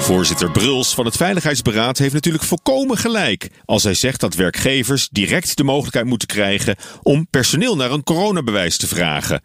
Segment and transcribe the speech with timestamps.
[0.00, 5.56] Voorzitter Bruls van het Veiligheidsberaad heeft natuurlijk volkomen gelijk als hij zegt dat werkgevers direct
[5.56, 9.42] de mogelijkheid moeten krijgen om personeel naar een coronabewijs te vragen.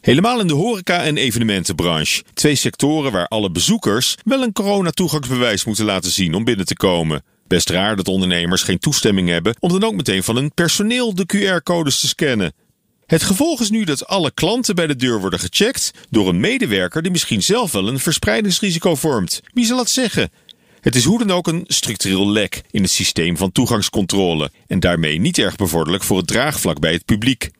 [0.00, 2.22] Helemaal in de horeca- en evenementenbranche.
[2.34, 7.22] Twee sectoren waar alle bezoekers wel een coronatoegangsbewijs moeten laten zien om binnen te komen.
[7.46, 11.26] Best raar dat ondernemers geen toestemming hebben om dan ook meteen van hun personeel de
[11.26, 12.52] QR-codes te scannen.
[13.08, 17.02] Het gevolg is nu dat alle klanten bij de deur worden gecheckt door een medewerker
[17.02, 19.40] die misschien zelf wel een verspreidingsrisico vormt.
[19.52, 20.30] Wie zal het zeggen?
[20.80, 25.18] Het is hoe dan ook een structureel lek in het systeem van toegangscontrole en daarmee
[25.18, 27.50] niet erg bevorderlijk voor het draagvlak bij het publiek.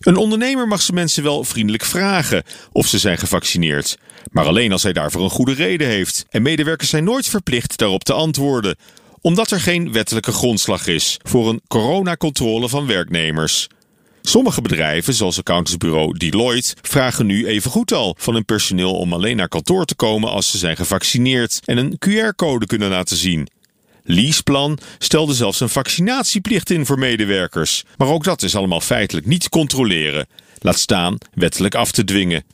[0.00, 3.98] Een ondernemer mag zijn mensen wel vriendelijk vragen of ze zijn gevaccineerd,
[4.30, 6.24] maar alleen als hij daarvoor een goede reden heeft.
[6.30, 8.76] En medewerkers zijn nooit verplicht daarop te antwoorden,
[9.20, 13.68] omdat er geen wettelijke grondslag is voor een coronacontrole van werknemers.
[14.22, 19.36] Sommige bedrijven, zoals accountantsbureau Deloitte, vragen nu even goed al van hun personeel om alleen
[19.36, 23.48] naar kantoor te komen als ze zijn gevaccineerd en een QR-code kunnen laten zien.
[24.04, 27.84] Leaseplan stelde zelfs een vaccinatieplicht in voor medewerkers.
[27.96, 30.26] Maar ook dat is allemaal feitelijk niet te controleren.
[30.58, 32.44] Laat staan wettelijk af te dwingen.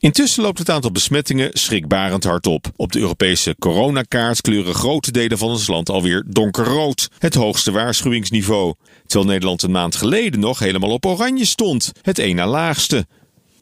[0.00, 2.66] Intussen loopt het aantal besmettingen schrikbarend hard op.
[2.76, 7.08] Op de Europese coronakaart kleuren grote delen van ons land alweer donkerrood.
[7.18, 8.74] Het hoogste waarschuwingsniveau.
[9.06, 11.92] Terwijl Nederland een maand geleden nog helemaal op oranje stond.
[12.02, 13.06] Het één na laagste.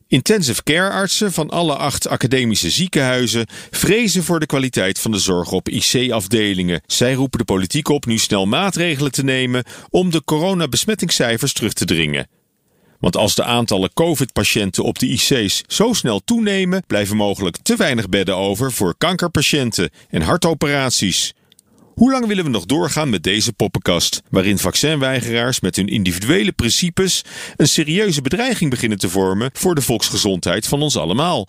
[0.07, 5.53] Intensive care artsen van alle acht academische ziekenhuizen vrezen voor de kwaliteit van de zorg
[5.53, 6.83] op IC-afdelingen.
[6.87, 11.85] Zij roepen de politiek op nu snel maatregelen te nemen om de coronabesmettingscijfers terug te
[11.85, 12.38] dringen.
[12.99, 18.09] Want als de aantallen COVID-patiënten op de IC's zo snel toenemen, blijven mogelijk te weinig
[18.09, 21.35] bedden over voor kankerpatiënten en hartoperaties.
[21.95, 27.25] Hoe lang willen we nog doorgaan met deze poppenkast, waarin vaccinweigeraars met hun individuele principes
[27.57, 31.49] een serieuze bedreiging beginnen te vormen voor de volksgezondheid van ons allemaal?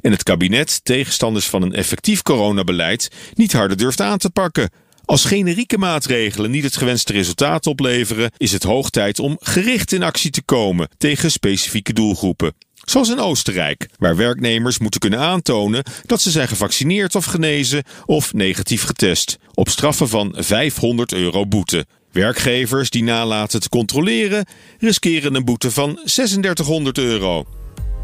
[0.00, 4.70] En het kabinet, tegenstanders van een effectief coronabeleid, niet harder durft aan te pakken.
[5.04, 10.02] Als generieke maatregelen niet het gewenste resultaat opleveren, is het hoog tijd om gericht in
[10.02, 12.52] actie te komen tegen specifieke doelgroepen.
[12.84, 18.32] Zoals in Oostenrijk, waar werknemers moeten kunnen aantonen dat ze zijn gevaccineerd of genezen of
[18.32, 21.86] negatief getest, op straffen van 500 euro boete.
[22.12, 24.46] Werkgevers die nalaten te controleren
[24.78, 27.44] riskeren een boete van 3600 euro.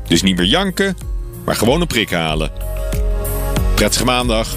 [0.08, 0.96] Dus niet meer janken,
[1.44, 2.52] maar gewoon een prik halen.
[3.74, 4.56] Prettige maandag.